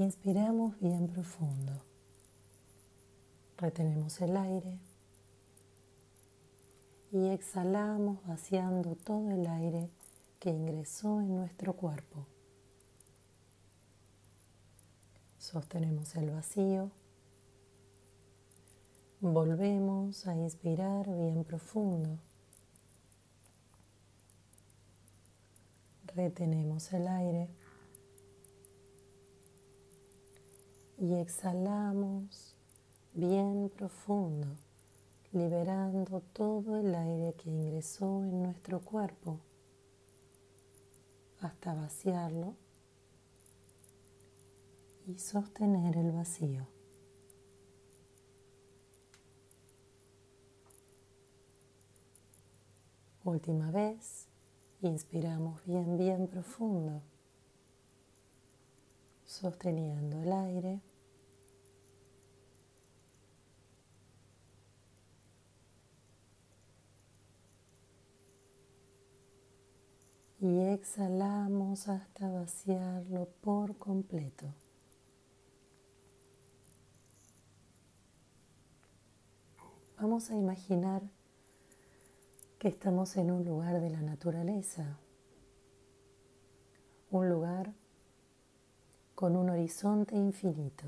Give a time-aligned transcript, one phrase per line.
[0.00, 1.72] Inspiramos bien profundo.
[3.58, 4.78] Retenemos el aire
[7.12, 9.90] y exhalamos vaciando todo el aire
[10.38, 12.24] que ingresó en nuestro cuerpo.
[15.36, 16.90] Sostenemos el vacío.
[19.20, 22.16] Volvemos a inspirar bien profundo.
[26.14, 27.50] Retenemos el aire.
[31.02, 32.54] Y exhalamos
[33.14, 34.46] bien profundo,
[35.32, 39.40] liberando todo el aire que ingresó en nuestro cuerpo
[41.40, 42.54] hasta vaciarlo
[45.06, 46.66] y sostener el vacío.
[53.24, 54.26] Última vez,
[54.82, 57.00] inspiramos bien, bien profundo,
[59.24, 60.89] sosteniendo el aire.
[70.40, 74.46] Y exhalamos hasta vaciarlo por completo.
[80.00, 81.02] Vamos a imaginar
[82.58, 84.98] que estamos en un lugar de la naturaleza,
[87.10, 87.74] un lugar
[89.14, 90.86] con un horizonte infinito.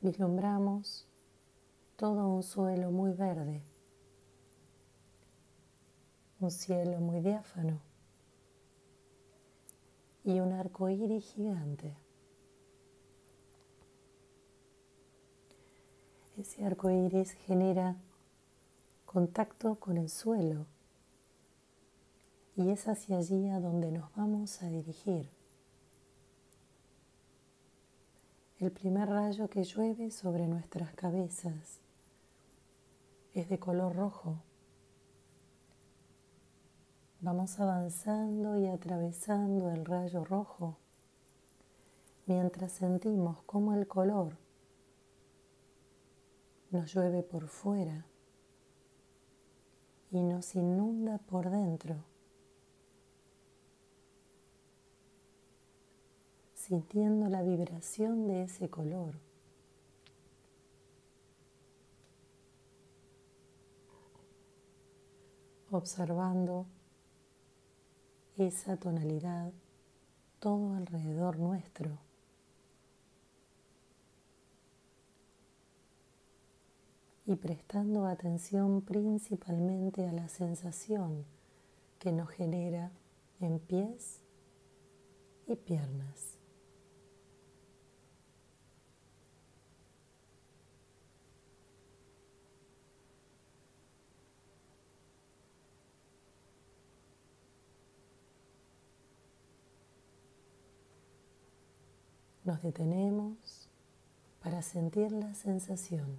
[0.00, 1.06] Vislumbramos
[1.96, 3.60] todo un suelo muy verde,
[6.42, 7.78] un cielo muy diáfano
[10.24, 11.96] y un arco iris gigante.
[16.36, 17.94] Ese arco iris genera
[19.06, 20.66] contacto con el suelo
[22.56, 25.30] y es hacia allí a donde nos vamos a dirigir.
[28.58, 31.78] El primer rayo que llueve sobre nuestras cabezas
[33.32, 34.38] es de color rojo.
[37.24, 40.76] Vamos avanzando y atravesando el rayo rojo
[42.26, 44.36] mientras sentimos cómo el color
[46.72, 48.04] nos llueve por fuera
[50.10, 51.94] y nos inunda por dentro,
[56.54, 59.14] sintiendo la vibración de ese color.
[65.70, 66.66] observando
[68.46, 69.52] esa tonalidad
[70.40, 71.98] todo alrededor nuestro.
[77.26, 81.24] y prestando atención principalmente a la sensación
[81.98, 82.90] que nos genera
[83.40, 84.20] en pies
[85.46, 86.31] y piernas.
[102.44, 103.68] Nos detenemos
[104.42, 106.18] para sentir la sensación.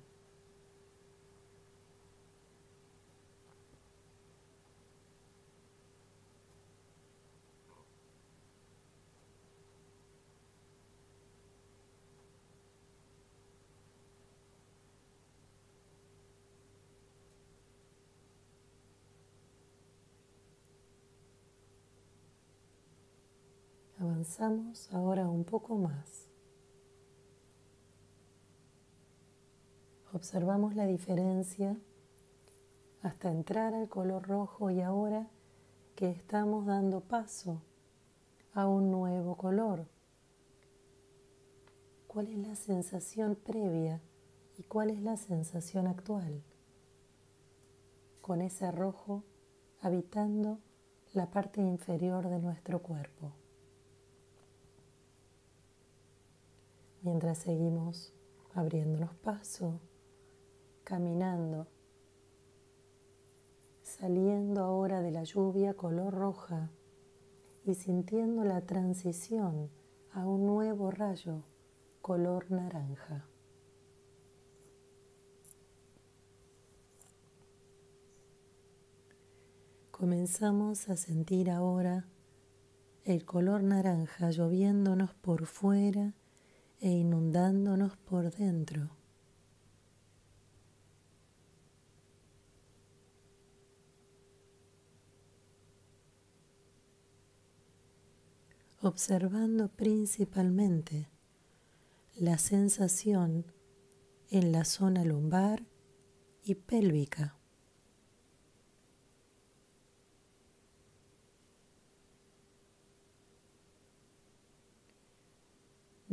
[24.24, 26.30] Avanzamos ahora un poco más.
[30.14, 31.78] Observamos la diferencia
[33.02, 35.28] hasta entrar al color rojo y ahora
[35.98, 37.62] que estamos dando paso
[38.54, 39.88] a un nuevo color.
[42.08, 44.00] ¿Cuál es la sensación previa
[44.58, 46.42] y cuál es la sensación actual?
[48.22, 49.26] Con ese rojo
[49.82, 50.60] habitando
[51.12, 53.43] la parte inferior de nuestro cuerpo.
[57.34, 58.14] Seguimos
[58.54, 59.80] abriéndonos paso,
[60.84, 61.68] caminando,
[63.82, 66.70] saliendo ahora de la lluvia color roja
[67.66, 69.72] y sintiendo la transición
[70.12, 71.44] a un nuevo rayo
[72.02, 73.26] color naranja.
[79.92, 82.06] Comenzamos a sentir ahora
[83.06, 86.14] el color naranja lloviéndonos por fuera
[86.84, 88.90] e inundándonos por dentro.
[98.82, 101.08] observando principalmente
[102.16, 103.46] la sensación
[104.30, 105.64] en la zona lumbar
[106.44, 107.38] y pélvica.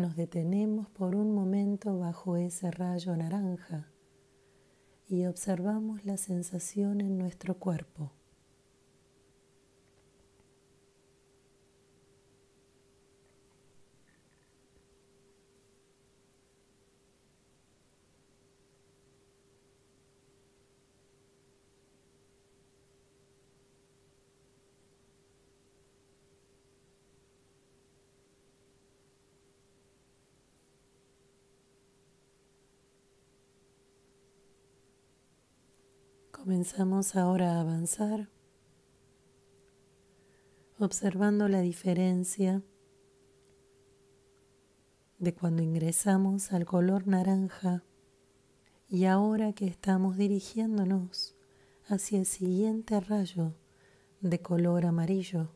[0.01, 3.93] Nos detenemos por un momento bajo ese rayo naranja
[5.07, 8.11] y observamos la sensación en nuestro cuerpo.
[36.51, 38.29] Comenzamos ahora a avanzar,
[40.81, 42.61] observando la diferencia
[45.21, 47.85] de cuando ingresamos al color naranja
[48.89, 51.37] y ahora que estamos dirigiéndonos
[51.87, 53.55] hacia el siguiente rayo
[54.21, 55.53] de color amarillo.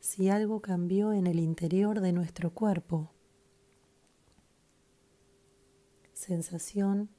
[0.00, 3.12] Si algo cambió en el interior de nuestro cuerpo,
[6.14, 7.13] sensación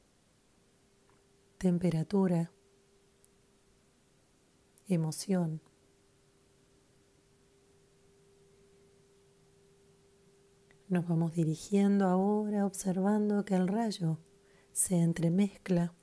[1.65, 2.51] temperatura,
[4.87, 5.61] emoción.
[10.89, 14.19] Nos vamos dirigiendo ahora observando que el rayo
[14.73, 15.95] se entremezcla,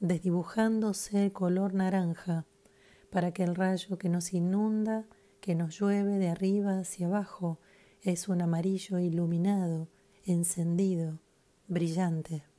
[0.00, 2.46] desdibujándose el color naranja,
[3.10, 5.04] para que el rayo que nos inunda,
[5.42, 7.58] que nos llueve de arriba hacia abajo,
[8.00, 9.86] es un amarillo iluminado,
[10.24, 11.18] encendido,
[11.68, 12.53] brillante.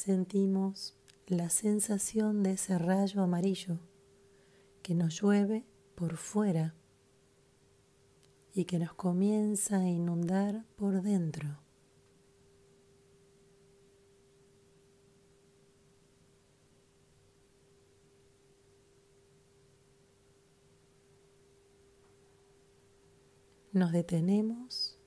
[0.00, 3.78] Sentimos la sensación de ese rayo amarillo
[4.82, 6.74] que nos llueve por fuera
[8.54, 11.58] y que nos comienza a inundar por dentro.
[23.72, 24.98] Nos detenemos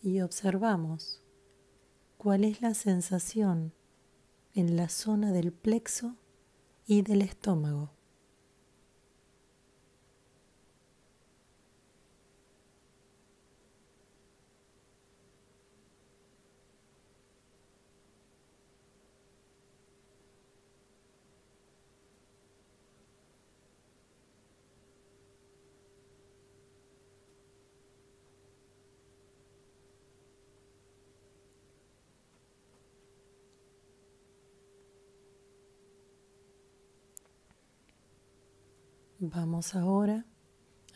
[0.00, 1.21] y observamos
[2.22, 3.72] cuál es la sensación
[4.54, 6.14] en la zona del plexo
[6.86, 7.90] y del estómago.
[39.24, 40.26] Vamos ahora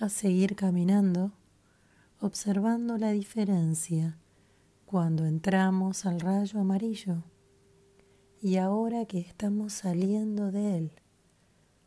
[0.00, 1.30] a seguir caminando
[2.18, 4.18] observando la diferencia
[4.84, 7.22] cuando entramos al rayo amarillo
[8.42, 10.92] y ahora que estamos saliendo de él,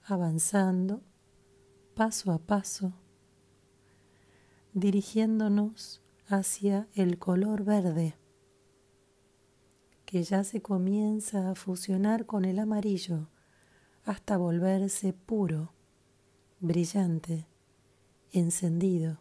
[0.06, 1.02] avanzando
[1.94, 2.94] paso a paso,
[4.74, 8.16] dirigiéndonos hacia el color verde
[10.06, 13.28] que ya se comienza a fusionar con el amarillo
[14.06, 15.74] hasta volverse puro
[16.62, 17.48] brillante,
[18.32, 19.18] encendido.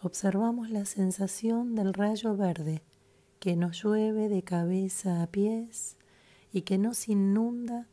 [0.00, 2.82] Observamos la sensación del rayo verde
[3.40, 5.96] que nos llueve de cabeza a pies
[6.52, 7.88] y que nos inunda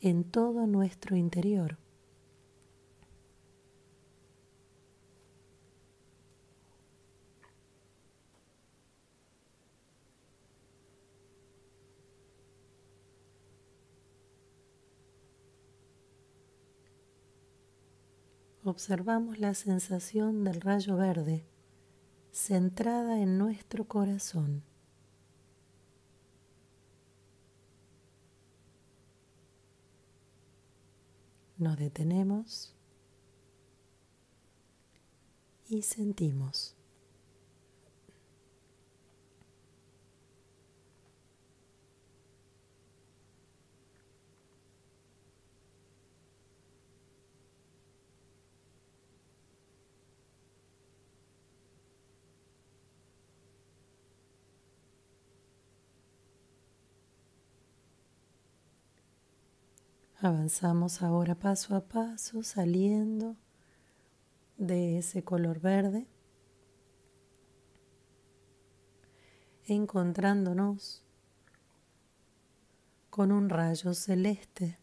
[0.00, 1.78] en todo nuestro interior.
[18.68, 21.44] Observamos la sensación del rayo verde
[22.30, 24.62] centrada en nuestro corazón.
[31.56, 32.76] Nos detenemos
[35.68, 36.77] y sentimos.
[60.20, 63.36] Avanzamos ahora paso a paso saliendo
[64.56, 66.08] de ese color verde,
[69.66, 71.04] encontrándonos
[73.10, 74.76] con un rayo celeste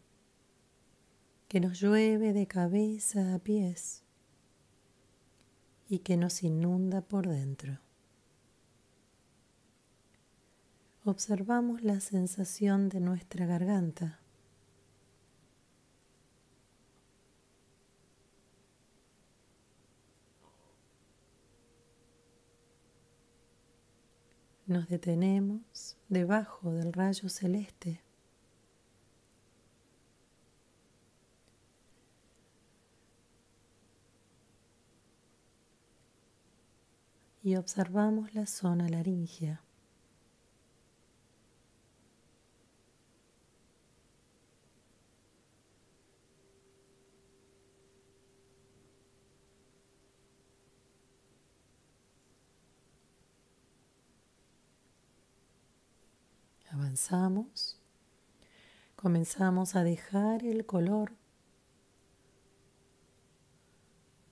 [1.48, 4.04] que nos llueve de cabeza a pies
[5.86, 7.78] y que nos inunda por dentro.
[11.04, 14.25] Observamos la sensación de nuestra garganta.
[24.66, 28.02] Nos detenemos debajo del rayo celeste.
[37.44, 39.65] Y observamos la zona laringea.
[56.96, 57.78] Avanzamos,
[58.96, 61.12] comenzamos a dejar el color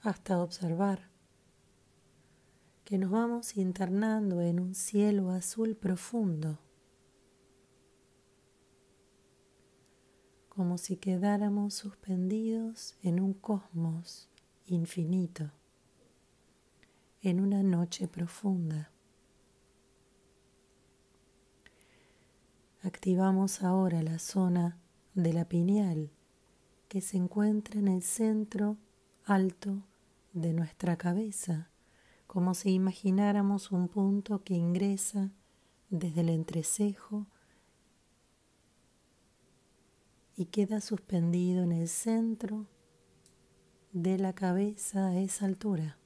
[0.00, 1.10] hasta observar
[2.86, 6.58] que nos vamos internando en un cielo azul profundo,
[10.48, 14.30] como si quedáramos suspendidos en un cosmos
[14.64, 15.50] infinito,
[17.20, 18.93] en una noche profunda.
[22.84, 24.76] Activamos ahora la zona
[25.14, 26.10] de la pineal
[26.86, 28.76] que se encuentra en el centro
[29.24, 29.82] alto
[30.34, 31.70] de nuestra cabeza,
[32.26, 35.32] como si imagináramos un punto que ingresa
[35.88, 37.26] desde el entrecejo
[40.36, 42.66] y queda suspendido en el centro
[43.92, 45.96] de la cabeza a esa altura.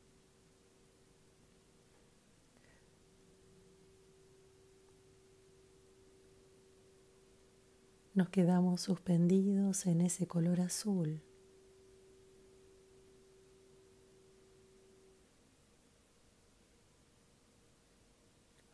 [8.19, 11.23] Nos quedamos suspendidos en ese color azul.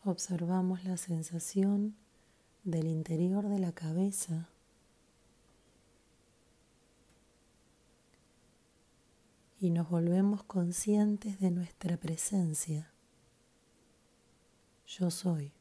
[0.03, 1.95] Observamos la sensación
[2.65, 4.49] del interior de la cabeza.
[9.61, 12.91] Y nos volvemos conscientes de nuestra presencia.
[14.87, 15.53] Yo soy.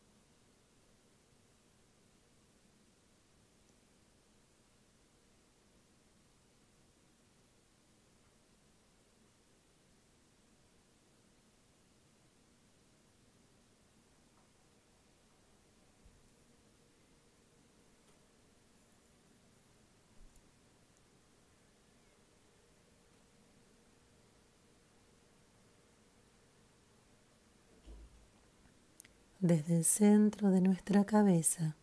[29.44, 31.76] Desde el centro de nuestra cabeza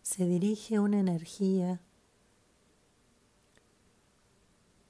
[0.00, 1.80] se dirige una energía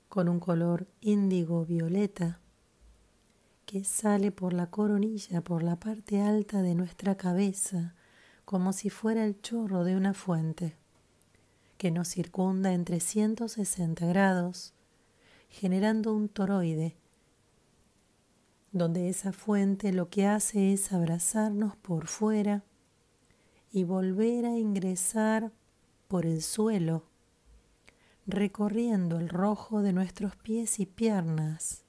[0.09, 2.39] con un color índigo violeta
[3.65, 7.97] que sale por la coronilla, por la parte alta de nuestra cabeza,
[8.45, 10.77] como si fuera el chorro de una fuente,
[11.79, 14.73] que nos circunda en 360 grados,
[15.49, 16.95] generando un toroide
[18.76, 22.62] donde esa fuente lo que hace es abrazarnos por fuera
[23.73, 25.50] y volver a ingresar
[26.09, 27.04] por el suelo,
[28.26, 31.85] recorriendo el rojo de nuestros pies y piernas,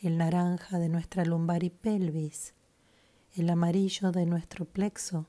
[0.00, 2.54] el naranja de nuestra lumbar y pelvis,
[3.34, 5.26] el amarillo de nuestro plexo,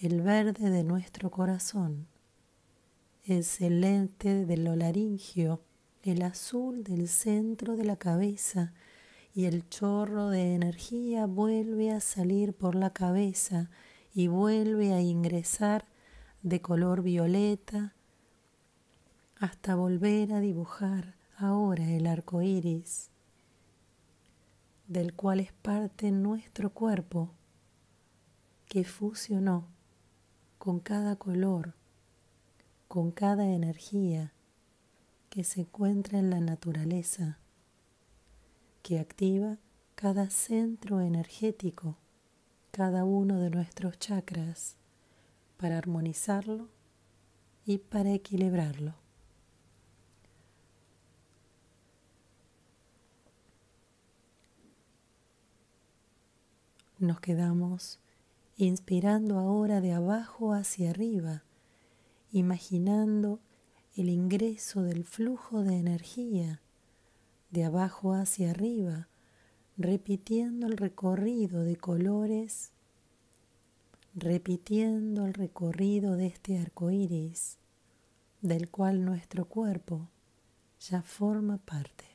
[0.00, 2.06] el verde de nuestro corazón,
[3.24, 5.60] el celeste de lo laringio,
[6.02, 8.72] el azul del centro de la cabeza,
[9.34, 13.70] y el chorro de energía vuelve a salir por la cabeza
[14.12, 15.86] y vuelve a ingresar
[16.42, 17.94] de color violeta
[19.38, 23.10] hasta volver a dibujar ahora el arco iris,
[24.88, 27.30] del cual es parte nuestro cuerpo
[28.66, 29.68] que fusionó
[30.58, 31.74] con cada color,
[32.88, 34.32] con cada energía
[35.30, 37.38] que se encuentra en la naturaleza
[38.82, 39.58] que activa
[39.94, 41.96] cada centro energético,
[42.70, 44.76] cada uno de nuestros chakras,
[45.56, 46.68] para armonizarlo
[47.66, 48.94] y para equilibrarlo.
[56.98, 57.98] Nos quedamos
[58.56, 61.44] inspirando ahora de abajo hacia arriba,
[62.32, 63.40] imaginando
[63.96, 66.60] el ingreso del flujo de energía
[67.50, 69.08] de abajo hacia arriba,
[69.76, 72.72] repitiendo el recorrido de colores
[74.18, 77.56] repitiendo el recorrido de este arco iris,
[78.40, 80.08] del cual nuestro cuerpo
[80.80, 82.07] ya forma parte.